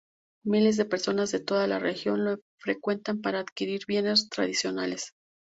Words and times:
Miles 0.45 0.77
de 0.77 0.85
personas 0.85 1.31
de 1.31 1.39
toda 1.41 1.67
la 1.67 1.77
región 1.77 2.25
lo 2.25 2.39
frecuentan 2.57 3.21
para 3.21 3.41
adquirir 3.41 3.83
bienes 3.87 4.29
tradicionales. 4.29 5.13